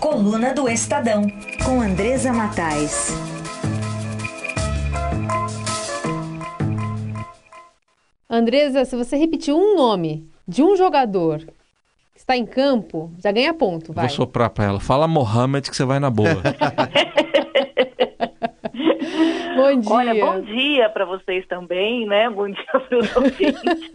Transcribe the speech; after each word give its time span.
Coluna 0.00 0.54
do 0.54 0.66
Estadão, 0.66 1.26
com 1.62 1.82
Andresa 1.82 2.32
Matais. 2.32 3.14
Andresa, 8.28 8.86
se 8.86 8.96
você 8.96 9.18
repetir 9.18 9.52
um 9.52 9.76
nome 9.76 10.26
de 10.48 10.62
um 10.62 10.74
jogador 10.74 11.40
que 11.40 12.18
está 12.18 12.34
em 12.34 12.46
campo, 12.46 13.12
já 13.22 13.30
ganha 13.30 13.52
ponto, 13.52 13.92
vai. 13.92 14.06
Vou 14.06 14.16
soprar 14.16 14.48
pra 14.48 14.64
ela. 14.64 14.80
Fala 14.80 15.06
Mohamed 15.06 15.68
que 15.68 15.76
você 15.76 15.84
vai 15.84 16.00
na 16.00 16.08
boa. 16.08 16.40
bom 19.54 19.80
dia. 19.80 19.92
Olha, 19.92 20.14
bom 20.14 20.40
dia 20.40 20.88
para 20.88 21.04
vocês 21.04 21.46
também, 21.46 22.06
né? 22.06 22.30
Bom 22.30 22.48
dia 22.48 22.64
para 22.72 22.98
os 22.98 23.16
ouvintes. 23.16 23.90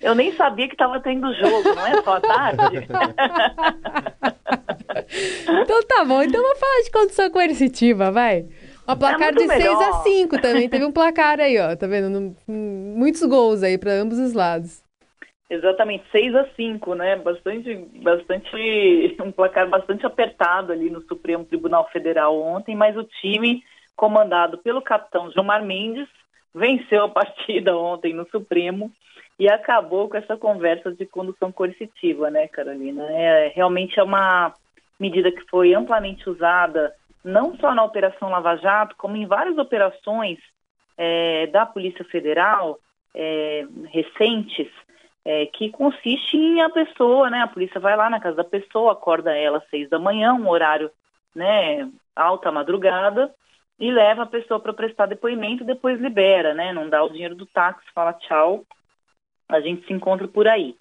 Eu 0.00 0.14
nem 0.14 0.32
sabia 0.32 0.68
que 0.68 0.74
estava 0.74 1.00
tendo 1.00 1.32
jogo, 1.34 1.74
não 1.74 1.86
é 1.86 2.02
só 2.02 2.16
à 2.16 2.20
tarde? 2.20 2.86
então 5.62 5.82
tá 5.82 6.04
bom, 6.04 6.22
então 6.22 6.42
vamos 6.42 6.58
falar 6.58 6.82
de 6.82 6.90
condição 6.90 7.30
coercitiva, 7.30 8.10
vai. 8.10 8.46
Uma 8.86 8.96
placar 8.96 9.28
é 9.28 9.32
de 9.32 9.46
6 9.46 9.48
melhor. 9.48 9.82
a 9.82 9.92
5 10.02 10.40
também. 10.40 10.68
Teve 10.68 10.84
um 10.84 10.90
placar 10.90 11.38
aí, 11.38 11.58
ó. 11.58 11.76
Tá 11.76 11.86
vendo? 11.86 12.34
Muitos 12.48 13.22
gols 13.22 13.62
aí 13.62 13.78
para 13.78 13.92
ambos 13.92 14.18
os 14.18 14.32
lados. 14.32 14.82
Exatamente, 15.48 16.04
6 16.12 16.34
a 16.34 16.46
5, 16.56 16.94
né? 16.94 17.16
Bastante, 17.16 17.74
bastante, 18.02 19.16
um 19.20 19.32
placar 19.32 19.68
bastante 19.68 20.06
apertado 20.06 20.72
ali 20.72 20.90
no 20.90 21.00
Supremo 21.02 21.44
Tribunal 21.44 21.88
Federal 21.92 22.40
ontem, 22.40 22.76
mas 22.76 22.96
o 22.96 23.02
time 23.02 23.62
comandado 23.96 24.58
pelo 24.58 24.80
capitão 24.80 25.30
Gilmar 25.30 25.64
Mendes 25.64 26.08
venceu 26.54 27.04
a 27.04 27.08
partida 27.08 27.76
ontem 27.76 28.14
no 28.14 28.28
Supremo 28.30 28.90
e 29.38 29.50
acabou 29.50 30.08
com 30.08 30.16
essa 30.16 30.36
conversa 30.36 30.92
de 30.92 31.04
condução 31.04 31.50
coercitiva, 31.50 32.30
né, 32.30 32.46
Carolina? 32.46 33.04
É, 33.10 33.52
realmente 33.54 33.98
é 33.98 34.02
uma 34.02 34.54
medida 35.00 35.32
que 35.32 35.48
foi 35.48 35.74
amplamente 35.74 36.28
usada 36.28 36.94
não 37.24 37.56
só 37.56 37.74
na 37.74 37.82
Operação 37.82 38.28
Lava 38.30 38.56
Jato, 38.56 38.94
como 38.96 39.16
em 39.16 39.26
várias 39.26 39.58
operações 39.58 40.38
é, 40.96 41.46
da 41.48 41.66
Polícia 41.66 42.04
Federal 42.04 42.78
é, 43.14 43.66
recentes, 43.88 44.68
é, 45.24 45.46
que 45.46 45.70
consiste 45.70 46.36
em 46.36 46.60
a 46.62 46.70
pessoa, 46.70 47.28
né? 47.28 47.42
A 47.42 47.48
polícia 47.48 47.80
vai 47.80 47.96
lá 47.96 48.08
na 48.08 48.20
casa 48.20 48.36
da 48.36 48.44
pessoa, 48.44 48.92
acorda 48.92 49.36
ela 49.36 49.58
às 49.58 49.68
seis 49.68 49.88
da 49.88 49.98
manhã, 49.98 50.32
um 50.32 50.48
horário, 50.48 50.90
né? 51.34 51.90
Alta 52.16 52.50
madrugada 52.50 53.32
e 53.78 53.90
leva 53.90 54.22
a 54.22 54.26
pessoa 54.26 54.60
para 54.60 54.74
prestar 54.74 55.06
depoimento, 55.06 55.64
depois 55.64 56.00
libera, 56.00 56.54
né? 56.54 56.72
Não 56.72 56.88
dá 56.88 57.02
o 57.02 57.10
dinheiro 57.10 57.34
do 57.34 57.46
táxi, 57.46 57.86
fala 57.94 58.12
tchau, 58.14 58.64
a 59.48 59.60
gente 59.60 59.86
se 59.86 59.92
encontra 59.92 60.28
por 60.28 60.46
aí. 60.46 60.74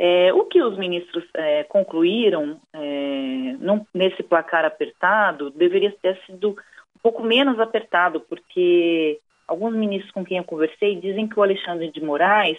É, 0.00 0.32
o 0.32 0.44
que 0.44 0.62
os 0.62 0.78
ministros 0.78 1.24
é, 1.34 1.64
concluíram 1.64 2.60
é, 2.72 3.56
nesse 3.92 4.22
placar 4.22 4.64
apertado 4.64 5.50
deveria 5.50 5.92
ter 6.00 6.16
sido 6.24 6.50
um 6.50 7.00
pouco 7.02 7.20
menos 7.20 7.58
apertado, 7.58 8.20
porque 8.20 9.18
alguns 9.48 9.74
ministros 9.74 10.12
com 10.12 10.24
quem 10.24 10.38
eu 10.38 10.44
conversei 10.44 10.94
dizem 10.94 11.26
que 11.26 11.36
o 11.36 11.42
Alexandre 11.42 11.90
de 11.90 12.00
Moraes, 12.00 12.58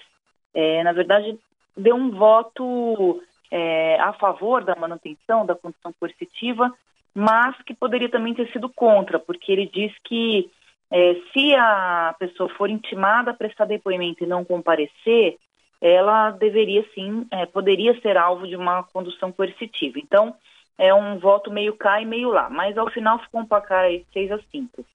é, 0.53 0.83
na 0.83 0.91
verdade, 0.91 1.39
deu 1.77 1.95
um 1.95 2.11
voto 2.11 3.23
é, 3.49 3.97
a 4.01 4.11
favor 4.11 4.61
da 4.61 4.75
manutenção 4.75 5.45
da 5.45 5.55
condição 5.55 5.93
coercitiva, 5.97 6.73
mas 7.15 7.55
que 7.61 7.73
poderia 7.73 8.09
também 8.09 8.33
ter 8.33 8.51
sido 8.51 8.67
contra, 8.67 9.17
porque 9.17 9.49
ele 9.49 9.65
diz 9.65 9.93
que 10.03 10.51
é, 10.91 11.15
se 11.31 11.55
a 11.55 12.13
pessoa 12.19 12.49
for 12.49 12.69
intimada 12.69 13.31
a 13.31 13.33
prestar 13.33 13.63
depoimento 13.63 14.25
e 14.25 14.27
não 14.27 14.43
comparecer, 14.43 15.37
ela 15.81 16.31
deveria 16.31 16.85
sim, 16.93 17.25
é, 17.31 17.45
poderia 17.45 17.99
ser 18.01 18.17
alvo 18.17 18.47
de 18.47 18.55
uma 18.55 18.83
condução 18.83 19.31
coercitiva. 19.31 19.97
Então, 19.99 20.35
é 20.77 20.93
um 20.93 21.19
voto 21.19 21.51
meio 21.51 21.73
cá 21.75 22.01
e 22.01 22.05
meio 22.05 22.29
lá, 22.29 22.49
mas 22.49 22.77
ao 22.77 22.89
final 22.89 23.19
ficou 23.19 23.41
um 23.41 23.45
placar 23.45 23.85
aí 23.85 24.05
6 24.13 24.31
a 24.31 24.39
5. 24.51 24.85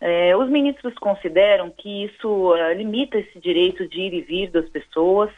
É, 0.00 0.36
os 0.36 0.48
ministros 0.48 0.94
consideram 0.94 1.70
que 1.70 2.04
isso 2.04 2.54
é, 2.56 2.74
limita 2.74 3.18
esse 3.18 3.38
direito 3.38 3.86
de 3.86 4.00
ir 4.00 4.14
e 4.14 4.20
vir 4.20 4.50
das 4.50 4.68
pessoas, 4.68 5.30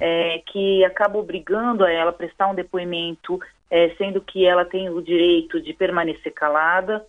é, 0.00 0.42
que 0.46 0.84
acaba 0.84 1.18
obrigando 1.18 1.84
a 1.84 1.90
ela 1.90 2.10
a 2.10 2.12
prestar 2.12 2.48
um 2.48 2.54
depoimento, 2.54 3.40
é, 3.70 3.90
sendo 3.90 4.20
que 4.20 4.44
ela 4.44 4.64
tem 4.64 4.90
o 4.90 5.02
direito 5.02 5.60
de 5.60 5.72
permanecer 5.72 6.32
calada. 6.32 7.04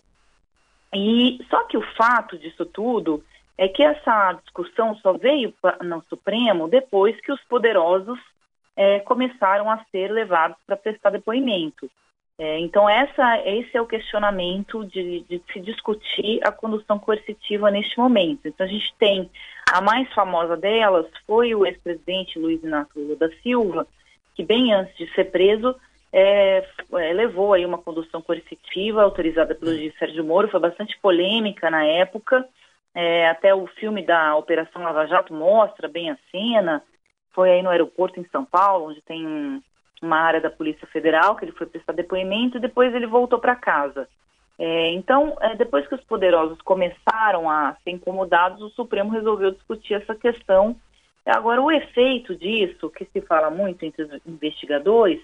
E 0.94 1.38
só 1.48 1.64
que 1.64 1.76
o 1.76 1.82
fato 1.96 2.38
disso 2.38 2.64
tudo 2.64 3.24
é 3.56 3.68
que 3.68 3.82
essa 3.82 4.32
discussão 4.44 4.94
só 4.96 5.12
veio 5.12 5.52
no 5.82 6.02
Supremo 6.08 6.68
depois 6.68 7.18
que 7.20 7.32
os 7.32 7.40
poderosos 7.44 8.18
é, 8.76 9.00
começaram 9.00 9.70
a 9.70 9.84
ser 9.90 10.10
levados 10.10 10.56
para 10.66 10.76
prestar 10.76 11.10
depoimento. 11.10 11.90
É, 12.38 12.58
então, 12.58 12.88
essa, 12.88 13.38
esse 13.46 13.76
é 13.76 13.82
o 13.82 13.86
questionamento 13.86 14.82
de, 14.86 15.20
de 15.28 15.42
se 15.52 15.60
discutir 15.60 16.40
a 16.42 16.50
condução 16.50 16.98
coercitiva 16.98 17.70
neste 17.70 17.98
momento. 17.98 18.48
Então, 18.48 18.64
a 18.64 18.68
gente 18.68 18.94
tem 18.98 19.30
a 19.70 19.82
mais 19.82 20.10
famosa 20.14 20.56
delas 20.56 21.06
foi 21.26 21.54
o 21.54 21.66
ex-presidente 21.66 22.38
Luiz 22.38 22.62
Inácio 22.62 22.92
Lula 22.96 23.16
da 23.16 23.28
Silva, 23.42 23.86
que 24.34 24.42
bem 24.42 24.72
antes 24.72 24.96
de 24.96 25.06
ser 25.14 25.30
preso, 25.30 25.76
é, 26.12 26.66
é, 26.94 27.12
levou 27.12 27.52
aí 27.52 27.64
uma 27.64 27.78
condução 27.78 28.20
coercitiva 28.20 29.02
autorizada 29.02 29.54
pelo 29.54 29.72
juiz 29.72 29.96
Sérgio 29.98 30.24
Moro, 30.24 30.48
foi 30.48 30.58
bastante 30.58 30.98
polêmica 31.00 31.70
na 31.70 31.84
época, 31.84 32.48
é, 32.94 33.28
até 33.28 33.54
o 33.54 33.66
filme 33.66 34.04
da 34.04 34.36
Operação 34.36 34.82
Lava 34.82 35.06
Jato 35.06 35.32
mostra 35.32 35.88
bem 35.88 36.10
a 36.10 36.18
cena, 36.30 36.82
foi 37.32 37.50
aí 37.50 37.62
no 37.62 37.70
aeroporto 37.70 38.18
em 38.18 38.24
São 38.30 38.44
Paulo, 38.44 38.90
onde 38.90 39.00
tem 39.02 39.26
um- 39.26 39.62
uma 40.02 40.18
área 40.18 40.40
da 40.40 40.50
Polícia 40.50 40.86
Federal, 40.88 41.36
que 41.36 41.44
ele 41.44 41.52
foi 41.52 41.66
prestar 41.66 41.92
depoimento 41.92 42.56
e 42.56 42.60
depois 42.60 42.94
ele 42.94 43.06
voltou 43.06 43.38
para 43.38 43.54
casa. 43.54 44.08
É, 44.58 44.90
então, 44.92 45.36
é, 45.40 45.56
depois 45.56 45.86
que 45.86 45.94
os 45.94 46.04
poderosos 46.04 46.60
começaram 46.62 47.48
a 47.48 47.74
ser 47.82 47.92
incomodados, 47.92 48.60
o 48.60 48.70
Supremo 48.70 49.10
resolveu 49.10 49.52
discutir 49.52 49.94
essa 49.94 50.14
questão. 50.14 50.76
Agora, 51.24 51.62
o 51.62 51.70
efeito 51.70 52.34
disso, 52.34 52.90
que 52.90 53.04
se 53.06 53.20
fala 53.22 53.50
muito 53.50 53.84
entre 53.84 54.02
os 54.02 54.26
investigadores, 54.26 55.20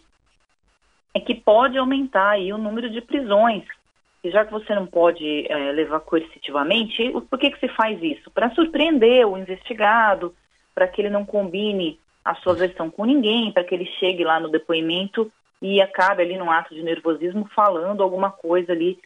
é 1.14 1.20
que 1.20 1.34
pode 1.34 1.76
aumentar 1.76 2.30
aí 2.30 2.52
o 2.52 2.58
número 2.58 2.88
de 2.88 3.00
prisões. 3.00 3.64
E 4.24 4.30
já 4.30 4.44
que 4.44 4.52
você 4.52 4.74
não 4.74 4.86
pode 4.86 5.46
é, 5.50 5.72
levar 5.72 6.00
coercitivamente, 6.00 7.10
por 7.30 7.38
que, 7.38 7.50
que 7.50 7.60
se 7.60 7.68
faz 7.68 8.02
isso? 8.02 8.30
Para 8.30 8.50
surpreender 8.50 9.26
o 9.26 9.38
investigado, 9.38 10.34
para 10.74 10.88
que 10.88 11.00
ele 11.00 11.10
não 11.10 11.24
combine 11.24 11.98
a 12.24 12.34
sua 12.36 12.54
versão 12.54 12.90
com 12.90 13.04
ninguém, 13.04 13.52
para 13.52 13.62
que 13.62 13.74
ele 13.74 13.86
chegue 14.00 14.24
lá 14.24 14.40
no 14.40 14.48
depoimento 14.48 15.30
e 15.62 15.80
acabe 15.80 16.22
ali 16.22 16.36
num 16.36 16.50
ato 16.50 16.74
de 16.74 16.82
nervosismo 16.82 17.48
falando 17.54 18.02
alguma 18.02 18.30
coisa 18.30 18.72
ali 18.72 18.98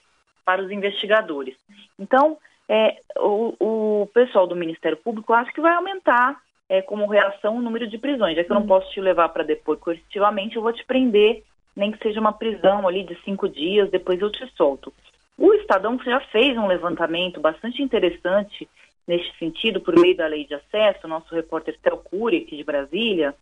para 0.44 0.62
os 0.62 0.70
investigadores. 0.70 1.54
Então, 1.98 2.38
é, 2.68 2.96
o, 3.18 4.02
o 4.02 4.06
pessoal 4.14 4.46
do 4.46 4.56
Ministério 4.56 4.96
Público 4.96 5.32
acha 5.32 5.52
que 5.52 5.60
vai 5.60 5.74
aumentar 5.74 6.40
é, 6.68 6.80
como 6.80 7.06
reação 7.06 7.56
o 7.56 7.62
número 7.62 7.86
de 7.86 7.98
prisões. 7.98 8.36
Já 8.36 8.44
que 8.44 8.50
eu 8.50 8.54
não 8.54 8.66
posso 8.66 8.90
te 8.92 9.00
levar 9.00 9.28
para 9.30 9.44
depor 9.44 9.76
coercitivamente, 9.76 10.56
eu 10.56 10.62
vou 10.62 10.72
te 10.72 10.84
prender, 10.84 11.42
nem 11.76 11.90
que 11.90 12.02
seja 12.02 12.20
uma 12.20 12.32
prisão 12.32 12.86
ali 12.86 13.04
de 13.04 13.16
cinco 13.24 13.48
dias, 13.48 13.90
depois 13.90 14.20
eu 14.20 14.30
te 14.30 14.46
solto. 14.56 14.92
O 15.38 15.54
Estadão 15.54 15.98
já 16.04 16.20
fez 16.20 16.56
um 16.58 16.66
levantamento 16.66 17.40
bastante 17.40 17.82
interessante 17.82 18.68
neste 19.06 19.36
sentido, 19.38 19.80
por 19.80 19.98
meio 19.98 20.16
da 20.16 20.26
lei 20.26 20.44
de 20.44 20.54
acesso, 20.54 21.08
nosso 21.08 21.34
repórter 21.34 21.76
Tel 21.82 21.96
Cury, 21.96 22.38
aqui 22.38 22.56
de 22.56 22.64
Brasília, 22.64 23.34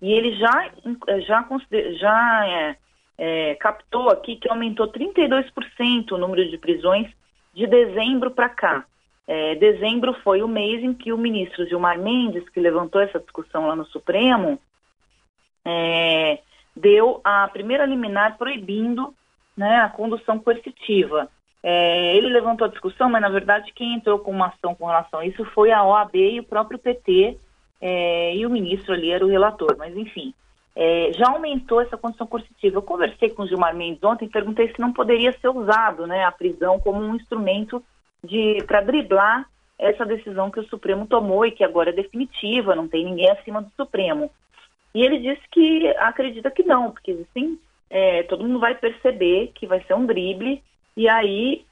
e 0.00 0.12
ele 0.12 0.34
já, 0.36 0.70
já, 1.26 1.46
já 1.98 2.46
é, 2.46 2.76
é, 3.18 3.54
captou 3.56 4.08
aqui 4.08 4.36
que 4.36 4.48
aumentou 4.48 4.88
32% 4.88 6.12
o 6.12 6.18
número 6.18 6.48
de 6.48 6.56
prisões 6.56 7.10
de 7.52 7.66
dezembro 7.66 8.30
para 8.30 8.48
cá. 8.48 8.84
É, 9.26 9.54
dezembro 9.56 10.14
foi 10.24 10.42
o 10.42 10.48
mês 10.48 10.82
em 10.82 10.94
que 10.94 11.12
o 11.12 11.18
ministro 11.18 11.66
Gilmar 11.66 11.98
Mendes, 11.98 12.48
que 12.48 12.58
levantou 12.58 13.00
essa 13.00 13.20
discussão 13.20 13.66
lá 13.66 13.76
no 13.76 13.84
Supremo, 13.86 14.58
é, 15.64 16.38
deu 16.76 17.20
a 17.24 17.48
primeira 17.48 17.86
liminar 17.86 18.38
proibindo 18.38 19.14
né, 19.56 19.76
a 19.78 19.88
condução 19.88 20.38
coercitiva. 20.38 21.28
É, 21.62 22.16
ele 22.16 22.28
levantou 22.28 22.66
a 22.66 22.70
discussão, 22.70 23.10
mas 23.10 23.20
na 23.20 23.28
verdade 23.28 23.72
quem 23.74 23.94
entrou 23.94 24.18
com 24.18 24.30
uma 24.30 24.46
ação 24.46 24.74
com 24.74 24.86
relação 24.86 25.20
a 25.20 25.26
isso 25.26 25.44
foi 25.46 25.70
a 25.70 25.84
OAB 25.84 26.14
e 26.14 26.40
o 26.40 26.44
próprio 26.44 26.78
PT, 26.78 27.36
é, 27.80 28.34
e 28.34 28.46
o 28.46 28.50
ministro 28.50 28.94
ali 28.94 29.10
era 29.10 29.24
o 29.24 29.28
relator, 29.28 29.76
mas 29.78 29.94
enfim, 29.96 30.32
é, 30.74 31.12
já 31.12 31.30
aumentou 31.30 31.80
essa 31.80 31.96
condição 31.96 32.26
coercitiva. 32.26 32.78
Eu 32.78 32.82
conversei 32.82 33.30
com 33.30 33.42
o 33.42 33.46
Gilmar 33.46 33.74
Mendes 33.74 34.02
ontem 34.02 34.24
e 34.24 34.30
perguntei 34.30 34.68
se 34.68 34.80
não 34.80 34.92
poderia 34.92 35.32
ser 35.38 35.48
usado 35.48 36.06
né, 36.06 36.24
a 36.24 36.32
prisão 36.32 36.78
como 36.80 37.00
um 37.00 37.16
instrumento 37.16 37.82
para 38.66 38.80
driblar 38.80 39.46
essa 39.78 40.04
decisão 40.04 40.50
que 40.50 40.60
o 40.60 40.68
Supremo 40.68 41.06
tomou 41.06 41.44
e 41.44 41.50
que 41.50 41.64
agora 41.64 41.90
é 41.90 41.92
definitiva, 41.92 42.76
não 42.76 42.86
tem 42.86 43.04
ninguém 43.04 43.30
acima 43.30 43.62
do 43.62 43.70
Supremo. 43.76 44.30
E 44.94 45.02
ele 45.02 45.18
disse 45.18 45.42
que 45.50 45.86
acredita 45.98 46.50
que 46.50 46.62
não, 46.62 46.90
porque 46.90 47.12
assim, 47.30 47.58
é, 47.88 48.22
todo 48.24 48.44
mundo 48.44 48.58
vai 48.58 48.74
perceber 48.74 49.52
que 49.54 49.66
vai 49.66 49.82
ser 49.84 49.94
um 49.94 50.06
drible 50.06 50.62
e 50.96 51.08
aí 51.08 51.64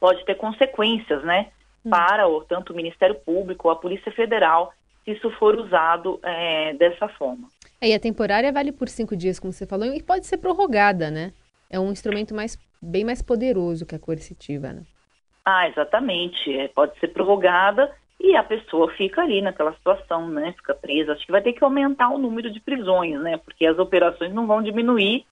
pode 0.00 0.24
ter 0.24 0.34
consequências, 0.34 1.22
né, 1.24 1.48
para 1.88 2.26
o, 2.28 2.42
tanto 2.42 2.72
o 2.72 2.76
Ministério 2.76 3.14
Público 3.14 3.68
ou 3.68 3.72
a 3.72 3.76
Polícia 3.76 4.12
Federal, 4.12 4.72
se 5.04 5.12
isso 5.12 5.30
for 5.32 5.56
usado 5.56 6.18
é, 6.22 6.74
dessa 6.74 7.08
forma. 7.08 7.48
É, 7.80 7.88
e 7.88 7.94
a 7.94 8.00
temporária 8.00 8.52
vale 8.52 8.72
por 8.72 8.88
cinco 8.88 9.16
dias, 9.16 9.38
como 9.38 9.52
você 9.52 9.66
falou, 9.66 9.86
e 9.86 10.02
pode 10.02 10.26
ser 10.26 10.38
prorrogada, 10.38 11.10
né? 11.10 11.32
é 11.70 11.78
um 11.78 11.90
instrumento 11.90 12.34
mais, 12.34 12.58
bem 12.80 13.04
mais 13.04 13.22
poderoso 13.22 13.86
que 13.86 13.94
a 13.94 13.98
coercitiva, 13.98 14.72
né? 14.72 14.82
Ah, 15.44 15.68
exatamente. 15.68 16.56
É, 16.58 16.68
pode 16.68 16.98
ser 16.98 17.08
prorrogada 17.08 17.92
e 18.18 18.34
a 18.34 18.42
pessoa 18.42 18.90
fica 18.92 19.22
ali 19.22 19.42
naquela 19.42 19.72
situação, 19.74 20.28
né? 20.28 20.52
Fica 20.56 20.74
presa. 20.74 21.12
Acho 21.12 21.26
que 21.26 21.32
vai 21.32 21.42
ter 21.42 21.52
que 21.52 21.62
aumentar 21.62 22.08
o 22.08 22.18
número 22.18 22.50
de 22.50 22.60
prisões, 22.60 23.20
né? 23.20 23.36
Porque 23.36 23.66
as 23.66 23.78
operações 23.78 24.32
não 24.32 24.46
vão 24.46 24.62
diminuir. 24.62 25.24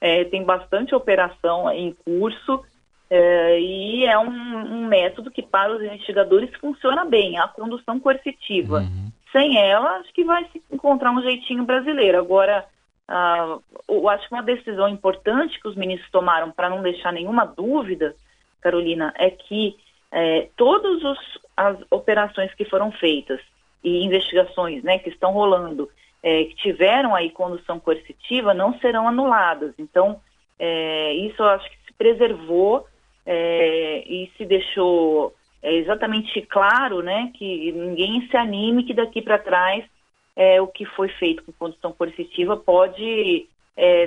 É, 0.00 0.24
tem 0.24 0.42
bastante 0.42 0.94
operação 0.94 1.70
em 1.70 1.94
curso 2.04 2.64
é, 3.14 3.60
e 3.60 4.06
é 4.06 4.18
um, 4.18 4.26
um, 4.26 4.86
método 4.86 5.30
que 5.30 5.42
para 5.42 5.70
os 5.70 5.82
investigadores 5.82 6.48
funciona 6.56 7.04
bem, 7.04 7.38
a 7.38 7.46
condução 7.46 8.00
coercitiva. 8.00 8.78
Uhum. 8.78 9.12
Sem 9.30 9.58
ela, 9.58 9.98
acho 9.98 10.10
que 10.14 10.24
vai 10.24 10.44
se 10.50 10.62
encontrar 10.72 11.12
um 11.12 11.20
jeitinho 11.20 11.62
brasileiro. 11.64 12.18
Agora, 12.18 12.64
uh, 13.10 13.62
eu 13.86 14.08
acho 14.08 14.26
que 14.26 14.34
uma 14.34 14.42
decisão 14.42 14.88
importante 14.88 15.60
que 15.60 15.68
os 15.68 15.76
ministros 15.76 16.10
tomaram 16.10 16.50
para 16.50 16.70
não 16.70 16.82
deixar 16.82 17.12
nenhuma 17.12 17.44
dúvida, 17.44 18.16
Carolina, 18.62 19.12
é 19.16 19.30
que 19.30 19.76
é, 20.12 20.48
todas 20.56 21.02
as 21.56 21.78
operações 21.90 22.52
que 22.54 22.66
foram 22.66 22.92
feitas 22.92 23.40
e 23.82 24.04
investigações 24.04 24.84
né, 24.84 24.98
que 24.98 25.08
estão 25.08 25.32
rolando, 25.32 25.88
é, 26.22 26.44
que 26.44 26.54
tiveram 26.56 27.14
aí 27.14 27.30
condução 27.30 27.80
coercitiva, 27.80 28.52
não 28.52 28.78
serão 28.78 29.08
anuladas. 29.08 29.72
Então, 29.78 30.20
é, 30.58 31.14
isso 31.14 31.42
eu 31.42 31.48
acho 31.48 31.68
que 31.68 31.76
se 31.86 31.92
preservou 31.94 32.86
é, 33.24 34.04
e 34.06 34.30
se 34.36 34.44
deixou 34.44 35.34
é, 35.62 35.74
exatamente 35.76 36.42
claro 36.42 37.02
né, 37.02 37.32
que 37.34 37.72
ninguém 37.72 38.28
se 38.28 38.36
anime 38.36 38.84
que 38.84 38.94
daqui 38.94 39.22
para 39.22 39.38
trás 39.38 39.84
é, 40.36 40.60
o 40.60 40.66
que 40.66 40.84
foi 40.84 41.08
feito 41.08 41.42
com 41.42 41.52
condução 41.52 41.92
coercitiva 41.92 42.56
pode 42.56 43.48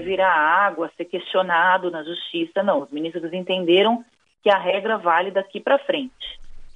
virar 0.04 0.31
água, 0.31 0.92
ser 0.96 1.06
questionado 1.06 1.90
na 1.90 2.04
justiça. 2.04 2.62
Não, 2.62 2.84
os 2.84 2.92
ministros 2.92 3.34
entenderam 3.34 4.06
que 4.45 4.50
a 4.51 4.59
regra 4.59 5.00
vale 5.00 5.31
daqui 5.31 5.59
para 5.59 5.80
frente. 5.80 6.13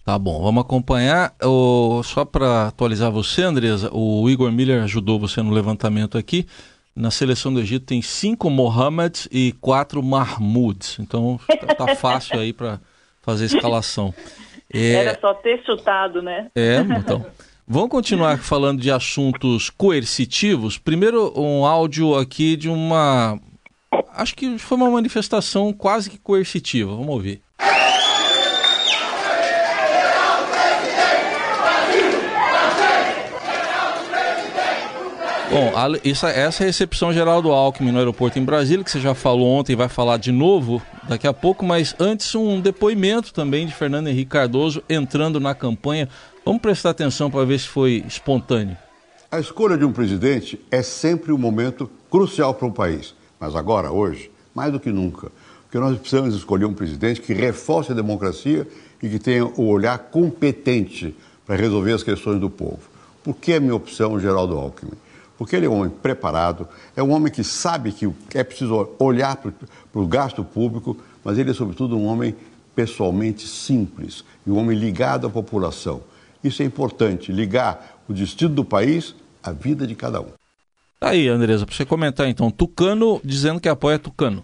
Tá 0.04 0.18
bom, 0.18 0.42
vamos 0.42 0.62
acompanhar. 0.63 1.36
Só 2.04 2.25
para 2.25 2.69
atualizar 2.69 3.12
você, 3.12 3.44
Andresa, 3.44 3.92
o 3.94 4.27
Igor 4.27 4.51
Miller 4.51 4.81
ajudou 4.81 5.19
você 5.19 5.39
no 5.44 5.51
levantamento 5.51 6.18
aqui. 6.18 6.48
Na 6.95 7.12
seleção 7.12 7.54
do 7.54 7.60
Egito 7.60 7.86
tem 7.86 8.01
cinco 8.01 8.50
Mohammeds 8.50 9.30
e 9.31 9.51
quatro 9.62 10.01
Mahmouds. 10.01 10.98
Então 10.98 11.39
tá, 11.48 11.75
tá 11.75 11.95
fácil 11.95 12.39
aí 12.39 12.51
para 12.51 12.80
fazer 13.21 13.44
a 13.44 13.48
escalação. 13.48 14.16
É... 14.74 14.94
Era 14.94 15.19
só 15.21 15.36
ter 15.36 15.63
chutado, 15.63 16.24
né? 16.24 16.50
É, 16.56 16.77
então. 16.77 17.24
Vamos 17.68 17.89
continuar 17.89 18.39
falando 18.39 18.81
de 18.81 18.89
assuntos 18.89 19.69
coercitivos. 19.69 20.80
Primeiro, 20.80 21.31
um 21.39 21.68
áudio 21.68 22.16
aqui 22.16 22.56
de 22.56 22.68
uma. 22.68 23.39
Acho 24.16 24.36
que 24.36 24.57
foi 24.57 24.75
uma 24.75 24.89
manifestação 24.89 25.71
quase 25.71 26.10
que 26.10 26.18
coercitiva. 26.18 26.95
Vamos 26.95 27.10
ouvir. 27.10 27.44
Bom, 35.51 35.71
essa, 36.06 36.29
essa 36.29 36.63
é 36.63 36.65
a 36.65 36.67
recepção 36.67 37.11
geral 37.11 37.41
do 37.41 37.51
Alckmin 37.51 37.91
no 37.91 37.97
aeroporto 37.97 38.38
em 38.38 38.45
Brasília, 38.45 38.83
que 38.83 38.91
você 38.91 39.00
já 39.00 39.15
falou 39.15 39.47
ontem 39.47 39.73
e 39.73 39.75
vai 39.75 39.89
falar 39.89 40.17
de 40.17 40.31
novo 40.31 40.79
daqui 41.07 41.27
a 41.27 41.33
pouco, 41.33 41.65
mas 41.65 41.95
antes 42.00 42.35
um 42.35 42.61
depoimento 42.61 43.33
também 43.33 43.65
de 43.65 43.73
Fernando 43.73 44.09
Henrique 44.09 44.29
Cardoso 44.29 44.83
entrando 44.88 45.39
na 45.39 45.56
campanha. 45.56 46.07
Vamos 46.45 46.61
prestar 46.61 46.91
atenção 46.91 47.31
para 47.31 47.44
ver 47.45 47.59
se 47.59 47.67
foi 47.67 48.03
espontâneo. 48.07 48.77
A 49.31 49.39
escolha 49.39 49.75
de 49.75 49.83
um 49.83 49.91
presidente 49.91 50.59
é 50.69 50.83
sempre 50.83 51.31
um 51.31 51.38
momento 51.38 51.89
crucial 52.11 52.53
para 52.53 52.67
um 52.67 52.71
país, 52.71 53.15
mas 53.39 53.56
agora, 53.56 53.91
hoje, 53.91 54.31
mais 54.53 54.71
do 54.71 54.79
que 54.79 54.91
nunca, 54.91 55.31
porque 55.69 55.77
nós 55.77 55.98
precisamos 56.00 56.33
escolher 56.33 56.66
um 56.66 56.74
presidente 56.74 57.21
que 57.21 57.31
reforce 57.31 57.92
a 57.92 57.95
democracia 57.95 58.68
e 59.01 59.07
que 59.07 59.19
tenha 59.19 59.45
o 59.45 59.68
olhar 59.68 59.98
competente 59.98 61.16
para 61.45 61.56
resolver 61.56 61.94
as 61.94 62.01
questões 62.01 62.39
do 62.39 62.50
povo. 62.50 62.80
Por 63.24 63.36
que 63.36 63.54
a 63.54 63.60
minha 63.60 63.75
opção, 63.75 64.19
Geraldo 64.19 64.57
Alckmin? 64.57 64.98
porque 65.39 65.56
ele 65.56 65.68
é 65.68 65.69
um 65.69 65.80
homem 65.80 65.89
preparado, 65.89 66.68
é 66.98 67.01
um 67.01 67.12
homem 67.12 67.31
que 67.31 67.45
sabe 67.45 67.94
que 67.94 68.12
é 68.36 68.44
preciso 68.44 68.89
olhar 69.00 69.38
para 69.38 69.54
o 69.94 70.06
gasto 70.06 70.44
público, 70.44 70.98
mas 71.24 71.38
ele 71.38 71.51
é, 71.51 71.54
sobretudo, 71.54 71.98
um 71.98 72.06
homem 72.07 72.36
pessoalmente 72.75 73.48
simples 73.48 74.25
e 74.45 74.51
um 74.51 74.57
homem 74.57 74.77
ligado 74.77 75.25
à 75.25 75.30
população. 75.30 76.01
Isso 76.44 76.62
é 76.62 76.66
importante, 76.66 77.31
ligar 77.31 78.01
o 78.10 78.13
destino 78.13 78.54
do 78.54 78.66
país 78.66 79.16
à 79.42 79.54
vida 79.54 79.88
de 79.88 79.95
cada 79.95 80.19
um. 80.19 80.27
Tá 81.00 81.12
aí, 81.12 81.30
Andresa, 81.30 81.66
para 81.66 81.74
você 81.74 81.86
comentar 81.86 82.27
então. 82.27 82.51
Tucano 82.51 83.21
dizendo 83.24 83.62
que 83.62 83.69
apoia 83.69 83.98
Tucano. 83.98 84.44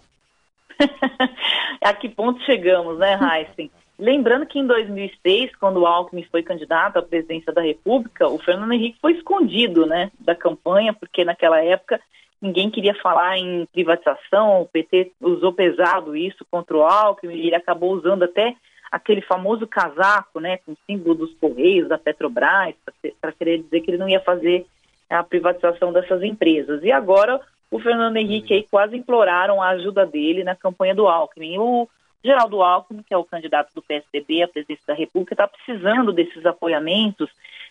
a 1.82 1.94
que 1.94 2.10
ponto 2.10 2.42
chegamos, 2.44 2.98
né, 2.98 3.18
Heisen? 3.20 3.72
Lembrando 3.98 4.46
que 4.46 4.60
em 4.60 4.68
2006, 4.68 5.56
quando 5.56 5.80
o 5.80 5.86
Alckmin 5.86 6.24
foi 6.24 6.44
candidato 6.44 6.98
à 6.98 7.02
presidência 7.02 7.54
da 7.54 7.62
República, 7.62 8.28
o 8.28 8.38
Fernando 8.38 8.74
Henrique 8.74 9.00
foi 9.00 9.14
escondido 9.14 9.86
né, 9.86 10.12
da 10.20 10.36
campanha, 10.36 10.94
porque 10.94 11.24
naquela 11.24 11.64
época 11.64 12.02
ninguém 12.42 12.70
queria 12.70 12.94
falar 12.96 13.38
em 13.38 13.66
privatização, 13.68 14.62
o 14.62 14.66
PT 14.66 15.14
usou 15.22 15.54
pesado 15.54 16.16
isso 16.16 16.46
contra 16.52 16.76
o 16.76 16.84
Alckmin, 16.84 17.36
e 17.36 17.48
ele 17.48 17.56
acabou 17.56 17.94
usando 17.94 18.24
até 18.24 18.56
aquele 18.92 19.22
famoso 19.22 19.66
casaco, 19.66 20.40
né, 20.40 20.58
com 20.58 20.76
símbolo 20.86 21.16
dos 21.16 21.34
Correios, 21.36 21.88
da 21.88 21.98
Petrobras, 21.98 22.76
para 23.20 23.32
querer 23.32 23.64
dizer 23.64 23.82
que 23.82 23.92
ele 23.92 23.98
não 23.98 24.10
ia 24.10 24.20
fazer 24.20 24.66
a 25.10 25.24
privatização 25.24 25.94
dessas 25.94 26.22
empresas. 26.24 26.84
E 26.84 26.92
agora 26.92 27.40
o 27.72 27.80
Fernando 27.80 28.18
Henrique 28.18 28.54
aí 28.54 28.64
quase 28.64 28.96
imploraram 28.96 29.62
a 29.62 29.70
ajuda 29.70 30.06
dele 30.06 30.44
na 30.44 30.56
campanha 30.56 30.96
do 30.96 31.08
Alckmin. 31.08 31.58
O 31.58 31.90
Geraldo 32.24 32.62
Alckmin, 32.62 33.04
que 33.04 33.14
é 33.14 33.18
o 33.18 33.24
candidato 33.24 33.74
do 33.74 33.82
PSDB 33.82 34.44
à 34.44 34.48
presidência 34.48 34.84
da 34.88 34.94
República, 34.94 35.34
está 35.34 35.48
precisando 35.48 36.12
desses 36.12 36.46
apoiamentos, 36.46 37.30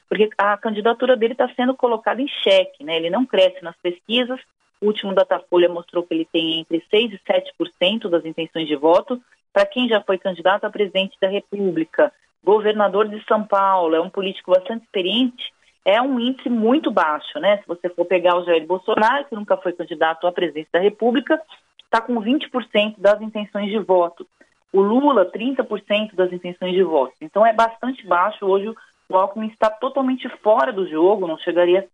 porque 0.08 0.29
a 0.37 0.56
candidatura 0.56 1.17
dele 1.17 1.32
está 1.32 1.49
sendo 1.55 1.75
colocada 1.75 2.20
em 2.20 2.29
xeque, 2.29 2.85
né? 2.85 2.96
Ele 2.96 3.11
não 3.11 3.25
cresce 3.25 3.62
nas 3.62 3.76
pesquisas. 3.76 4.38
O 4.81 4.87
último 4.87 5.14
Datafolha 5.14 5.69
mostrou 5.69 6.05
que 6.05 6.12
ele 6.12 6.29
tem 6.31 6.61
entre 6.61 6.85
6% 6.93 7.12
e 7.14 7.20
7% 7.64 8.08
das 8.11 8.25
intenções 8.25 8.69
de 8.69 8.76
voto. 8.76 9.20
Para 9.52 9.64
quem 9.64 9.88
já 9.88 10.00
foi 10.02 10.19
candidato 10.19 10.64
a 10.64 10.70
presidente 10.70 11.17
da 11.20 11.29
República, 11.29 12.12
governador 12.43 13.08
de 13.08 13.25
São 13.25 13.43
Paulo, 13.44 13.94
é 13.94 14.00
um 14.00 14.11
político 14.11 14.50
bastante 14.50 14.85
experiente, 14.85 15.54
é 15.85 16.01
um 16.01 16.19
índice 16.19 16.49
muito 16.49 16.91
baixo, 16.91 17.39
né? 17.39 17.59
Se 17.59 17.67
você 17.67 17.89
for 17.91 18.07
pegar 18.07 18.37
o 18.37 18.45
Jair 18.45 18.67
Bolsonaro, 18.67 19.27
que 19.27 19.35
nunca 19.35 19.57
foi 19.57 19.73
candidato 19.73 20.27
à 20.27 20.33
presidência 20.33 20.71
da 20.73 20.79
República, 20.79 21.41
está 21.85 22.01
com 22.01 22.15
20% 22.15 22.95
das 22.99 23.20
intenções 23.20 23.70
de 23.70 23.79
voto. 23.79 24.27
O 24.73 24.81
Lula, 24.81 25.31
30% 25.31 26.15
das 26.15 26.32
intenções 26.32 26.73
de 26.73 26.82
voto. 26.82 27.15
Então 27.20 27.47
é 27.47 27.53
bastante 27.53 28.05
baixo. 28.06 28.47
Hoje 28.47 28.75
o 29.08 29.17
Alckmin 29.17 29.49
está 29.49 29.70
totalmente 29.70 30.29
fora 30.43 30.73
do 30.73 30.89
jogo, 30.89 31.27
não 31.27 31.39
chegaria 31.39 31.87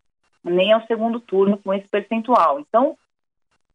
nem 0.43 0.71
ao 0.71 0.85
segundo 0.87 1.19
turno 1.19 1.57
com 1.57 1.73
esse 1.73 1.87
percentual. 1.87 2.59
Então, 2.59 2.97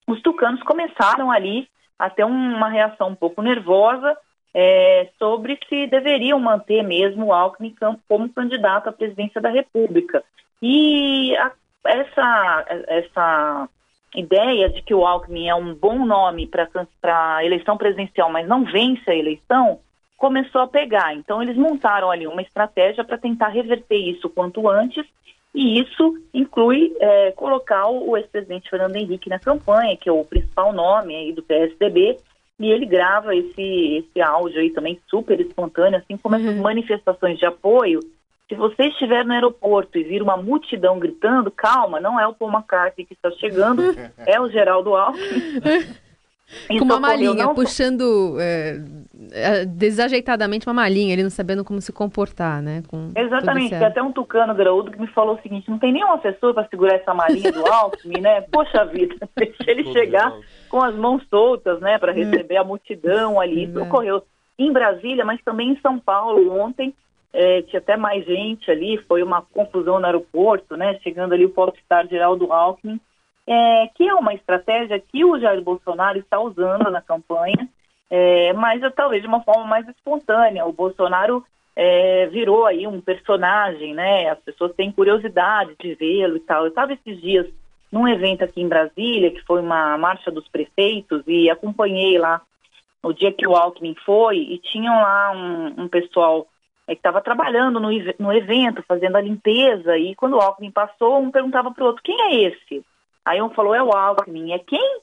os 0.08 0.20
tucanos 0.22 0.62
começaram 0.62 1.30
ali 1.30 1.68
a 1.98 2.10
ter 2.10 2.24
uma 2.24 2.68
reação 2.68 3.08
um 3.08 3.14
pouco 3.14 3.42
nervosa 3.42 4.16
é, 4.58 5.10
sobre 5.18 5.58
se 5.68 5.86
deveriam 5.86 6.40
manter 6.40 6.82
mesmo 6.82 7.26
o 7.26 7.32
Alckmin 7.34 7.74
como 8.08 8.32
candidato 8.32 8.88
à 8.88 8.92
presidência 8.92 9.38
da 9.38 9.50
República. 9.50 10.24
E 10.62 11.36
a, 11.36 11.52
essa, 11.84 12.64
essa 12.88 13.68
ideia 14.14 14.70
de 14.70 14.80
que 14.80 14.94
o 14.94 15.06
Alckmin 15.06 15.50
é 15.50 15.54
um 15.54 15.74
bom 15.74 16.06
nome 16.06 16.46
para 16.46 17.36
a 17.36 17.44
eleição 17.44 17.76
presidencial, 17.76 18.32
mas 18.32 18.48
não 18.48 18.64
vence 18.64 19.10
a 19.10 19.14
eleição, 19.14 19.78
começou 20.16 20.62
a 20.62 20.66
pegar. 20.66 21.14
Então, 21.14 21.42
eles 21.42 21.56
montaram 21.56 22.10
ali 22.10 22.26
uma 22.26 22.40
estratégia 22.40 23.04
para 23.04 23.18
tentar 23.18 23.48
reverter 23.48 23.98
isso 23.98 24.30
quanto 24.30 24.70
antes, 24.70 25.04
e 25.54 25.78
isso 25.80 26.14
inclui 26.32 26.96
é, 26.98 27.32
colocar 27.32 27.88
o 27.88 28.16
ex-presidente 28.16 28.70
Fernando 28.70 28.96
Henrique 28.96 29.28
na 29.28 29.38
campanha, 29.38 29.98
que 29.98 30.08
é 30.08 30.12
o 30.12 30.24
principal 30.24 30.72
nome 30.72 31.14
aí 31.14 31.32
do 31.34 31.42
PSDB, 31.42 32.16
e 32.58 32.70
ele 32.70 32.86
grava 32.86 33.34
esse, 33.34 33.96
esse 33.98 34.20
áudio 34.20 34.60
aí 34.60 34.70
também 34.70 34.98
super 35.08 35.38
espontâneo, 35.40 35.98
assim 35.98 36.16
como 36.16 36.36
uhum. 36.36 36.42
essas 36.42 36.56
manifestações 36.60 37.38
de 37.38 37.46
apoio 37.46 38.00
se 38.48 38.54
você 38.54 38.84
estiver 38.84 39.24
no 39.24 39.32
aeroporto 39.32 39.98
e 39.98 40.04
vir 40.04 40.22
uma 40.22 40.36
multidão 40.36 40.98
gritando, 40.98 41.50
calma, 41.50 41.98
não 41.98 42.18
é 42.18 42.26
o 42.26 42.34
Paul 42.34 42.52
McCartney 42.52 43.04
que 43.04 43.14
está 43.14 43.30
chegando, 43.32 43.82
é 44.18 44.40
o 44.40 44.48
Geraldo 44.48 44.94
Alckmin. 44.94 45.60
Com 46.78 46.84
uma 46.84 47.00
malinha, 47.00 47.46
não... 47.46 47.54
puxando 47.54 48.36
é, 48.38 48.80
é, 49.32 49.64
desajeitadamente 49.64 50.66
uma 50.66 50.74
malinha, 50.74 51.12
ele 51.12 51.24
não 51.24 51.30
sabendo 51.30 51.64
como 51.64 51.80
se 51.80 51.92
comportar, 51.92 52.62
né? 52.62 52.82
Com 52.86 53.10
Exatamente, 53.16 53.70
tem 53.70 53.84
até 53.84 54.00
um 54.00 54.12
tucano 54.12 54.54
graúdo 54.54 54.92
que 54.92 55.00
me 55.00 55.08
falou 55.08 55.34
o 55.34 55.42
seguinte, 55.42 55.68
não 55.68 55.78
tem 55.78 55.92
nenhum 55.92 56.12
assessor 56.12 56.54
para 56.54 56.68
segurar 56.68 56.94
essa 56.94 57.12
malinha 57.12 57.50
do 57.50 57.66
Alckmin, 57.66 58.20
né? 58.20 58.42
Poxa 58.52 58.84
vida, 58.84 59.16
deixa 59.36 59.70
ele 59.70 59.92
chegar 59.92 60.32
com 60.68 60.80
as 60.82 60.94
mãos 60.94 61.22
soltas, 61.28 61.80
né? 61.80 61.98
Para 61.98 62.12
receber 62.12 62.58
a 62.58 62.64
multidão 62.64 63.40
ali. 63.40 63.64
Isso 63.64 63.82
ocorreu 63.82 64.22
em 64.56 64.72
Brasília, 64.72 65.24
mas 65.24 65.42
também 65.42 65.72
em 65.72 65.80
São 65.80 65.98
Paulo 65.98 66.52
ontem, 66.60 66.94
é, 67.32 67.62
tinha 67.62 67.80
até 67.80 67.96
mais 67.96 68.24
gente 68.24 68.70
ali, 68.70 68.98
foi 69.08 69.22
uma 69.22 69.42
confusão 69.42 69.98
no 69.98 70.06
aeroporto, 70.06 70.76
né? 70.76 70.98
Chegando 71.02 71.34
ali 71.34 71.44
o 71.44 71.50
popstar 71.50 72.06
Geraldo 72.06 72.52
Alckmin, 72.52 73.00
é, 73.46 73.88
que 73.94 74.08
é 74.08 74.14
uma 74.14 74.34
estratégia 74.34 74.98
que 74.98 75.24
o 75.24 75.38
Jair 75.38 75.62
Bolsonaro 75.62 76.18
está 76.18 76.40
usando 76.40 76.90
na 76.90 77.00
campanha, 77.00 77.68
é, 78.10 78.52
mas 78.54 78.80
talvez 78.94 79.22
de 79.22 79.28
uma 79.28 79.42
forma 79.42 79.64
mais 79.64 79.86
espontânea. 79.88 80.66
O 80.66 80.72
Bolsonaro 80.72 81.44
é, 81.74 82.26
virou 82.26 82.66
aí 82.66 82.86
um 82.86 83.00
personagem, 83.00 83.94
né? 83.94 84.30
As 84.30 84.38
pessoas 84.40 84.74
têm 84.74 84.90
curiosidade 84.90 85.74
de 85.78 85.94
vê-lo 85.94 86.36
e 86.36 86.40
tal. 86.40 86.62
Eu 86.62 86.68
estava 86.68 86.92
esses 86.92 87.20
dias 87.20 87.46
num 87.92 88.08
evento 88.08 88.42
aqui 88.42 88.60
em 88.60 88.68
Brasília, 88.68 89.30
que 89.30 89.44
foi 89.44 89.60
uma 89.60 89.96
marcha 89.96 90.30
dos 90.30 90.48
prefeitos, 90.48 91.22
e 91.26 91.48
acompanhei 91.48 92.18
lá 92.18 92.40
no 93.02 93.14
dia 93.14 93.32
que 93.32 93.46
o 93.46 93.54
Alckmin 93.54 93.94
foi, 94.04 94.38
e 94.38 94.58
tinham 94.58 94.94
lá 94.94 95.30
um, 95.32 95.84
um 95.84 95.88
pessoal 95.88 96.46
é, 96.88 96.94
que 96.94 96.98
estava 96.98 97.20
trabalhando 97.20 97.78
no, 97.78 97.88
no 98.18 98.32
evento, 98.32 98.82
fazendo 98.88 99.16
a 99.16 99.20
limpeza, 99.20 99.96
e 99.96 100.14
quando 100.16 100.34
o 100.34 100.40
Alckmin 100.40 100.72
passou, 100.72 101.20
um 101.20 101.30
perguntava 101.30 101.70
para 101.70 101.84
o 101.84 101.86
outro, 101.86 102.02
quem 102.02 102.20
é 102.22 102.48
esse? 102.48 102.84
Aí 103.26 103.42
um 103.42 103.50
falou, 103.50 103.74
é 103.74 103.82
o 103.82 103.90
Alckmin. 103.90 104.52
É 104.52 104.58
quem? 104.60 105.00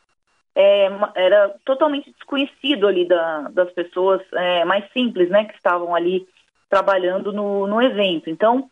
É, 0.55 0.89
era 1.15 1.53
totalmente 1.65 2.09
desconhecido 2.11 2.87
ali 2.87 3.05
da, 3.05 3.49
das 3.49 3.69
pessoas 3.71 4.21
é, 4.33 4.63
mais 4.63 4.89
simples, 4.93 5.29
né, 5.29 5.43
que 5.43 5.55
estavam 5.55 5.93
ali 5.93 6.25
trabalhando 6.69 7.33
no, 7.33 7.67
no 7.67 7.81
evento. 7.81 8.29
Então, 8.29 8.69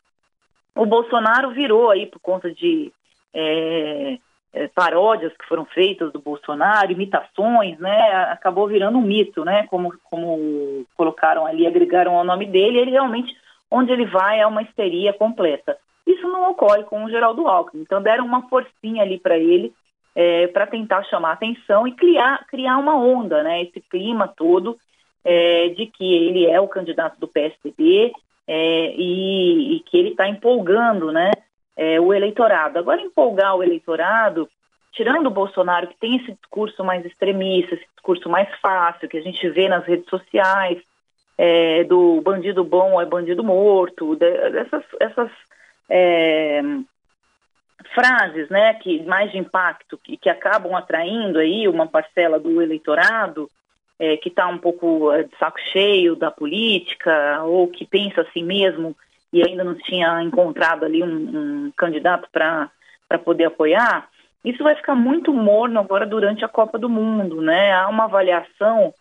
o 0.73 0.85
Bolsonaro 0.85 1.51
virou 1.51 1.89
aí 1.89 2.05
por 2.05 2.19
conta 2.19 2.51
de 2.53 2.93
é, 3.33 4.17
é, 4.53 4.67
paródias 4.69 5.35
que 5.35 5.45
foram 5.47 5.65
feitas 5.65 6.13
do 6.13 6.19
Bolsonaro, 6.19 6.91
imitações, 6.91 7.77
né, 7.79 7.99
acabou 8.31 8.67
virando 8.67 8.99
um 8.99 9.01
mito, 9.01 9.43
né, 9.43 9.65
como, 9.67 9.93
como 10.09 10.85
colocaram 10.95 11.45
ali, 11.45 11.67
agregaram 11.67 12.15
ao 12.15 12.23
nome 12.23 12.45
dele, 12.45 12.77
ele 12.77 12.91
realmente, 12.91 13.35
onde 13.69 13.91
ele 13.91 14.05
vai, 14.05 14.39
é 14.39 14.47
uma 14.47 14.61
histeria 14.61 15.11
completa. 15.13 15.77
Isso 16.11 16.27
não 16.27 16.51
ocorre 16.51 16.83
com 16.83 17.03
o 17.03 17.09
Geraldo 17.09 17.47
Alckmin. 17.47 17.81
Então 17.81 18.01
deram 18.01 18.25
uma 18.25 18.47
forcinha 18.49 19.03
ali 19.03 19.19
para 19.19 19.37
ele 19.37 19.73
é, 20.15 20.47
para 20.47 20.67
tentar 20.67 21.03
chamar 21.03 21.33
atenção 21.33 21.87
e 21.87 21.93
criar, 21.93 22.45
criar 22.47 22.77
uma 22.77 22.95
onda, 22.95 23.43
né? 23.43 23.63
Esse 23.63 23.79
clima 23.81 24.27
todo 24.27 24.77
é, 25.23 25.69
de 25.69 25.85
que 25.85 26.13
ele 26.13 26.45
é 26.45 26.59
o 26.59 26.67
candidato 26.67 27.19
do 27.19 27.27
PSDB 27.27 28.11
é, 28.47 28.93
e, 28.95 29.75
e, 29.75 29.79
que 29.81 29.97
ele 29.97 30.09
está 30.09 30.27
empolgando, 30.27 31.11
né? 31.11 31.31
É, 31.77 31.99
o 31.99 32.13
eleitorado. 32.13 32.77
Agora 32.77 33.01
empolgar 33.01 33.55
o 33.55 33.63
eleitorado, 33.63 34.49
tirando 34.91 35.27
o 35.27 35.31
Bolsonaro 35.31 35.87
que 35.87 35.97
tem 35.97 36.17
esse 36.17 36.33
discurso 36.33 36.83
mais 36.83 37.05
extremista, 37.05 37.75
esse 37.75 37.87
discurso 37.95 38.29
mais 38.29 38.49
fácil 38.59 39.07
que 39.07 39.17
a 39.17 39.21
gente 39.21 39.47
vê 39.49 39.69
nas 39.69 39.85
redes 39.85 40.09
sociais, 40.09 40.77
é, 41.37 41.85
do 41.85 42.19
bandido 42.21 42.63
bom 42.63 43.01
é 43.01 43.05
bandido 43.05 43.43
morto, 43.43 44.15
dessas 44.15 44.83
essas 44.99 45.31
é, 45.93 46.61
frases, 47.93 48.49
né, 48.49 48.73
que 48.75 49.03
mais 49.03 49.29
de 49.31 49.37
impacto, 49.37 49.97
que, 49.97 50.15
que 50.15 50.29
acabam 50.29 50.73
atraindo 50.73 51.37
aí 51.37 51.67
uma 51.67 51.85
parcela 51.85 52.39
do 52.39 52.61
eleitorado 52.61 53.49
é, 53.99 54.15
que 54.15 54.29
está 54.29 54.47
um 54.47 54.57
pouco 54.57 55.11
é, 55.11 55.23
de 55.23 55.37
saco 55.37 55.59
cheio 55.73 56.15
da 56.15 56.31
política 56.31 57.43
ou 57.43 57.67
que 57.67 57.85
pensa 57.85 58.21
assim 58.21 58.41
mesmo 58.41 58.95
e 59.33 59.45
ainda 59.45 59.63
não 59.63 59.75
tinha 59.75 60.21
encontrado 60.23 60.85
ali 60.85 61.03
um, 61.03 61.07
um 61.67 61.71
candidato 61.75 62.29
para 62.31 62.69
poder 63.23 63.45
apoiar, 63.45 64.09
isso 64.43 64.63
vai 64.63 64.75
ficar 64.75 64.95
muito 64.95 65.33
morno 65.33 65.79
agora 65.79 66.05
durante 66.05 66.43
a 66.43 66.49
Copa 66.49 66.79
do 66.79 66.89
Mundo, 66.89 67.41
né? 67.41 67.71
Há 67.73 67.87
uma 67.87 68.05
avaliação 68.05 68.93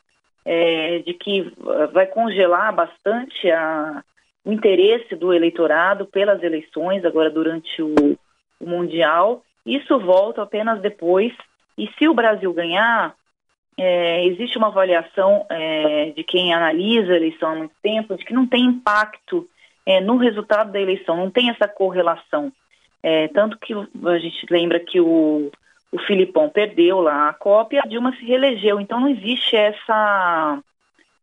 é, 0.44 0.98
de 0.98 1.14
que 1.14 1.52
vai 1.92 2.06
congelar 2.06 2.72
bastante 2.72 3.50
a, 3.50 4.04
o 4.44 4.52
interesse 4.52 5.14
do 5.16 5.32
eleitorado 5.32 6.06
pelas 6.06 6.42
eleições, 6.42 7.04
agora 7.04 7.30
durante 7.30 7.82
o, 7.82 7.94
o 8.58 8.66
Mundial. 8.66 9.42
Isso 9.64 9.98
volta 9.98 10.42
apenas 10.42 10.80
depois. 10.80 11.32
E 11.76 11.88
se 11.98 12.08
o 12.08 12.14
Brasil 12.14 12.52
ganhar, 12.52 13.14
é, 13.78 14.24
existe 14.26 14.58
uma 14.58 14.68
avaliação 14.68 15.46
é, 15.48 16.12
de 16.16 16.24
quem 16.24 16.52
analisa 16.52 17.12
a 17.12 17.16
eleição 17.16 17.50
há 17.50 17.54
muito 17.54 17.74
tempo, 17.82 18.16
de 18.16 18.24
que 18.24 18.34
não 18.34 18.46
tem 18.46 18.64
impacto 18.64 19.48
é, 19.86 20.00
no 20.00 20.16
resultado 20.16 20.72
da 20.72 20.80
eleição, 20.80 21.16
não 21.16 21.30
tem 21.30 21.50
essa 21.50 21.68
correlação. 21.68 22.52
É, 23.02 23.28
tanto 23.28 23.58
que 23.58 23.72
a 23.74 24.18
gente 24.18 24.46
lembra 24.50 24.78
que 24.78 25.00
o, 25.00 25.50
o 25.90 25.98
Filipão 26.00 26.48
perdeu 26.48 27.00
lá 27.00 27.30
a 27.30 27.34
Copa 27.34 27.76
a 27.78 27.86
Dilma 27.86 28.14
se 28.16 28.24
reelegeu. 28.24 28.80
Então 28.80 29.00
não 29.00 29.08
existe 29.08 29.56
essa 29.56 30.62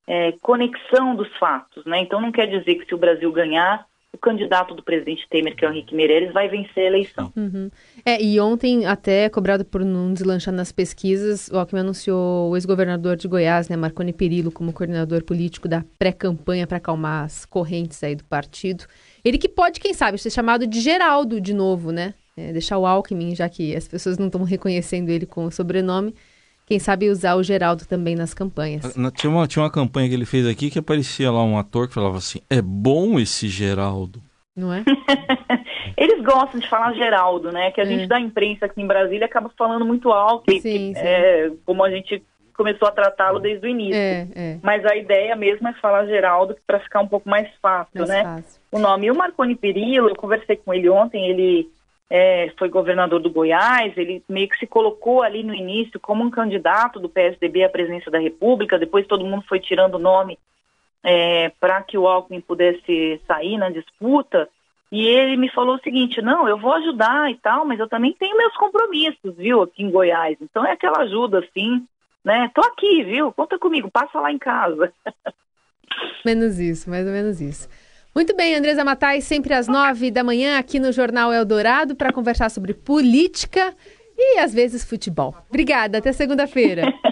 é, 0.07 0.31
conexão 0.41 1.15
dos 1.15 1.27
fatos, 1.37 1.85
né? 1.85 1.99
Então 1.99 2.21
não 2.21 2.31
quer 2.31 2.47
dizer 2.47 2.75
que 2.75 2.85
se 2.85 2.95
o 2.95 2.97
Brasil 2.97 3.31
ganhar, 3.31 3.85
o 4.13 4.17
candidato 4.17 4.73
do 4.73 4.81
presidente 4.81 5.27
Temer, 5.29 5.55
que 5.55 5.65
é 5.65 5.69
o 5.69 5.71
Henrique 5.71 5.93
Meirelles, 5.93 6.33
vai 6.33 6.47
vencer 6.47 6.85
a 6.85 6.87
eleição. 6.87 7.31
Uhum. 7.35 7.69
É, 8.05 8.21
e 8.21 8.39
ontem, 8.39 8.85
até 8.85 9.29
cobrado 9.29 9.65
por 9.65 9.83
não 9.83 10.13
deslanchar 10.13 10.53
nas 10.53 10.71
pesquisas, 10.71 11.49
o 11.49 11.57
Alckmin 11.57 11.81
anunciou 11.81 12.49
o 12.49 12.55
ex-governador 12.55 13.17
de 13.17 13.27
Goiás, 13.27 13.67
né, 13.67 13.75
Marconi 13.75 14.13
Perillo, 14.13 14.51
como 14.51 14.73
coordenador 14.73 15.23
político 15.23 15.67
da 15.67 15.83
pré-campanha 15.99 16.65
para 16.65 16.77
acalmar 16.77 17.25
as 17.25 17.45
correntes 17.45 18.01
aí 18.01 18.15
do 18.15 18.23
partido. 18.23 18.85
Ele 19.23 19.37
que 19.37 19.49
pode, 19.49 19.79
quem 19.79 19.93
sabe, 19.93 20.17
ser 20.17 20.29
chamado 20.29 20.65
de 20.65 20.79
Geraldo 20.79 21.39
de 21.41 21.53
novo, 21.53 21.91
né? 21.91 22.13
É, 22.35 22.53
deixar 22.53 22.77
o 22.77 22.85
Alckmin, 22.85 23.35
já 23.35 23.49
que 23.49 23.75
as 23.75 23.87
pessoas 23.87 24.17
não 24.17 24.27
estão 24.27 24.43
reconhecendo 24.43 25.09
ele 25.09 25.25
com 25.25 25.45
o 25.45 25.51
sobrenome, 25.51 26.13
quem 26.67 26.79
sabe 26.79 27.09
usar 27.09 27.35
o 27.35 27.43
Geraldo 27.43 27.85
também 27.87 28.13
nas 28.13 28.33
campanhas. 28.33 28.93
Tinha 29.15 29.31
uma, 29.31 29.47
tinha 29.47 29.63
uma 29.63 29.71
campanha 29.71 30.09
que 30.09 30.13
ele 30.13 30.25
fez 30.25 30.45
aqui 30.45 30.69
que 30.69 30.77
aparecia 30.77 31.31
lá 31.31 31.41
um 31.41 31.57
ator 31.57 31.87
que 31.87 31.93
falava 31.93 32.17
assim: 32.17 32.41
é 32.49 32.61
bom 32.61 33.17
esse 33.17 33.47
Geraldo. 33.47 34.21
Não 34.53 34.73
é? 34.73 34.83
Eles 35.95 36.21
gostam 36.23 36.59
de 36.59 36.67
falar 36.67 36.93
Geraldo, 36.93 37.51
né? 37.51 37.71
Que 37.71 37.79
a 37.79 37.85
é. 37.85 37.87
gente 37.87 38.07
da 38.07 38.19
imprensa 38.19 38.65
aqui 38.65 38.81
em 38.81 38.87
Brasília 38.87 39.25
acaba 39.25 39.49
falando 39.57 39.85
muito 39.85 40.11
alto, 40.11 40.51
sim, 40.51 40.59
que, 40.59 40.69
sim. 40.69 40.93
É, 40.97 41.51
como 41.65 41.83
a 41.83 41.89
gente 41.89 42.21
começou 42.53 42.87
a 42.87 42.91
tratá-lo 42.91 43.39
desde 43.39 43.65
o 43.65 43.69
início. 43.69 43.95
É, 43.95 44.27
é. 44.35 44.59
Mas 44.61 44.83
a 44.85 44.95
ideia 44.95 45.35
mesmo 45.35 45.67
é 45.69 45.73
falar 45.73 46.05
Geraldo 46.05 46.57
para 46.65 46.79
ficar 46.79 46.99
um 46.99 47.07
pouco 47.07 47.29
mais 47.29 47.47
fácil, 47.61 47.99
mais 47.99 48.09
né? 48.09 48.23
Fácil. 48.23 48.61
O 48.71 48.79
nome. 48.79 49.07
E 49.07 49.11
o 49.11 49.15
Marconi 49.15 49.55
Perillo, 49.55 50.09
eu 50.09 50.15
conversei 50.15 50.57
com 50.57 50.73
ele 50.73 50.89
ontem, 50.89 51.29
ele 51.29 51.69
é, 52.09 52.51
foi 52.57 52.69
governador 52.69 53.19
do 53.19 53.29
Goiás, 53.29 53.97
ele 53.97 54.23
meio 54.29 54.47
que 54.47 54.57
se 54.57 54.65
colocou 54.65 55.21
ali 55.21 55.43
no 55.43 55.53
início 55.53 55.99
como 55.99 56.23
um 56.23 56.29
candidato 56.29 56.99
do 56.99 57.09
PSDB 57.09 57.63
à 57.63 57.69
presidência 57.69 58.09
da 58.09 58.19
República, 58.19 58.79
depois 58.79 59.05
todo 59.07 59.25
mundo 59.25 59.43
foi 59.47 59.59
tirando 59.59 59.95
o 59.95 59.99
nome 59.99 60.39
é, 61.03 61.49
para 61.59 61.81
que 61.83 61.97
o 61.97 62.07
Alckmin 62.07 62.41
pudesse 62.41 63.21
sair 63.27 63.57
na 63.57 63.69
disputa, 63.69 64.47
e 64.89 65.05
ele 65.05 65.35
me 65.35 65.51
falou 65.51 65.75
o 65.75 65.81
seguinte, 65.81 66.21
não, 66.21 66.47
eu 66.47 66.57
vou 66.57 66.73
ajudar 66.73 67.29
e 67.29 67.35
tal, 67.35 67.65
mas 67.65 67.77
eu 67.77 67.89
também 67.89 68.13
tenho 68.13 68.37
meus 68.37 68.55
compromissos, 68.55 69.35
viu, 69.35 69.61
aqui 69.61 69.83
em 69.83 69.91
Goiás, 69.91 70.37
então 70.41 70.65
é 70.65 70.71
aquela 70.71 70.99
ajuda, 70.99 71.39
assim, 71.39 71.85
né, 72.23 72.49
tô 72.53 72.61
aqui, 72.61 73.03
viu, 73.03 73.33
conta 73.33 73.59
comigo, 73.59 73.91
passa 73.91 74.19
lá 74.19 74.31
em 74.31 74.37
casa. 74.37 74.93
Menos 76.25 76.57
isso, 76.59 76.89
mais 76.89 77.05
ou 77.05 77.13
menos 77.13 77.41
isso. 77.41 77.69
Muito 78.17 78.35
bem, 78.35 78.55
Andresa 78.55 78.83
Matai, 78.83 79.21
sempre 79.21 79.53
às 79.53 79.67
nove 79.67 80.09
da 80.09 80.23
manhã 80.23 80.57
aqui 80.57 80.79
no 80.79 80.91
Jornal 80.91 81.31
Eldorado 81.31 81.95
para 81.95 82.11
conversar 82.11 82.49
sobre 82.49 82.73
política 82.73 83.75
e 84.17 84.39
às 84.39 84.51
vezes 84.51 84.83
futebol. 84.83 85.35
Obrigada, 85.47 85.99
até 85.99 86.11
segunda-feira. 86.11 86.91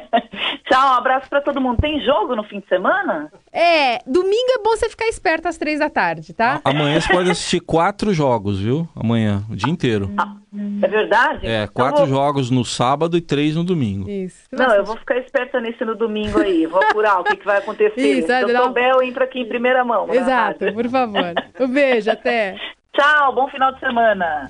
Tchau, 0.70 0.90
um 0.90 0.94
abraço 0.94 1.30
para 1.30 1.42
todo 1.42 1.62
mundo. 1.62 1.80
Tem 1.80 2.00
jogo 2.02 2.36
no 2.36 2.44
fim 2.44 2.60
de 2.60 2.68
semana? 2.68 3.32
É, 3.54 4.00
domingo 4.08 4.52
é 4.58 4.64
bom 4.64 4.72
você 4.72 4.90
ficar 4.90 5.08
esperto 5.08 5.48
às 5.48 5.58
três 5.58 5.80
da 5.80 5.90
tarde, 5.90 6.34
tá? 6.34 6.60
Amanhã 6.64 7.00
você 7.00 7.14
pode 7.14 7.30
assistir 7.30 7.60
quatro 7.60 8.12
jogos, 8.12 8.60
viu? 8.60 8.88
Amanhã, 8.96 9.44
o 9.50 9.56
dia 9.56 9.72
inteiro. 9.72 10.12
Ah, 10.18 10.36
é 10.82 10.88
verdade? 10.88 11.46
É, 11.46 11.68
quatro 11.68 12.08
vou... 12.08 12.08
jogos 12.08 12.50
no 12.50 12.66
sábado 12.66 13.16
e 13.16 13.22
três 13.22 13.56
no 13.56 13.64
domingo. 13.64 14.10
Isso. 14.10 14.48
Não, 14.52 14.74
eu 14.74 14.84
vou 14.84 14.98
ficar 14.98 15.18
esperta 15.18 15.62
nesse 15.62 15.86
no 15.86 15.96
domingo 15.96 16.40
aí. 16.40 16.66
Vou 16.66 16.82
apurar 16.82 17.20
o 17.20 17.24
que, 17.24 17.36
que 17.36 17.46
vai 17.46 17.58
acontecer. 17.58 18.02
Isso, 18.02 18.28
Se 18.28 18.42
eu 18.42 18.64
souber, 18.64 18.90
eu 18.90 19.04
entro 19.04 19.24
aqui 19.24 19.42
em 19.42 19.48
primeira 19.48 19.86
mão. 19.86 20.08
Exato, 20.12 20.74
por 20.74 20.90
favor. 20.90 21.34
Um 21.60 21.68
beijo, 21.68 22.10
até. 22.10 22.56
Tchau, 22.96 23.36
bom 23.36 23.48
final 23.50 23.74
de 23.74 23.80
semana. 23.82 24.50